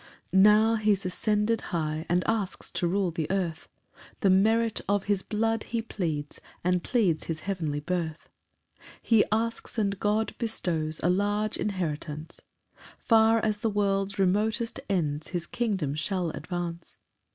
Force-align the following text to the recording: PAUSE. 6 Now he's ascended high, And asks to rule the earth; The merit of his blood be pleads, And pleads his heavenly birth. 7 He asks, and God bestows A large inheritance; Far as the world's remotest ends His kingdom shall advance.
PAUSE. 0.01 0.31
6 0.31 0.33
Now 0.39 0.75
he's 0.77 1.05
ascended 1.05 1.61
high, 1.61 2.07
And 2.09 2.23
asks 2.25 2.71
to 2.71 2.87
rule 2.87 3.11
the 3.11 3.29
earth; 3.29 3.67
The 4.21 4.31
merit 4.31 4.81
of 4.89 5.03
his 5.03 5.21
blood 5.21 5.63
be 5.71 5.83
pleads, 5.83 6.41
And 6.63 6.83
pleads 6.83 7.25
his 7.25 7.41
heavenly 7.41 7.81
birth. 7.81 8.27
7 8.77 8.85
He 9.03 9.23
asks, 9.31 9.77
and 9.77 9.99
God 9.99 10.33
bestows 10.39 11.01
A 11.03 11.09
large 11.11 11.55
inheritance; 11.57 12.41
Far 12.97 13.45
as 13.45 13.59
the 13.59 13.69
world's 13.69 14.17
remotest 14.17 14.79
ends 14.89 15.27
His 15.27 15.45
kingdom 15.45 15.93
shall 15.93 16.31
advance. 16.31 16.97